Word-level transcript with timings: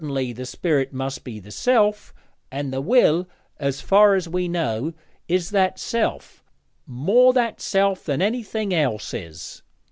'Certainly 0.01 0.33
the 0.33 0.45
spirit 0.47 0.91
must 0.91 1.23
be 1.23 1.39
the 1.39 1.51
self, 1.51 2.11
and 2.51 2.73
the 2.73 2.81
will, 2.81 3.27
as 3.59 3.81
far 3.81 4.15
as 4.15 4.27
we 4.27 4.47
know, 4.47 4.93
is 5.27 5.51
that 5.51 5.77
self 5.77 6.43
more 6.87 7.33
that 7.33 7.61
self 7.61 8.03
than 8.05 8.19
anything 8.19 8.73
else 8.73 9.13
is.' 9.13 9.61